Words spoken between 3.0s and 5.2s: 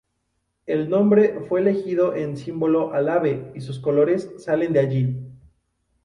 ave y sus colores salen de allí.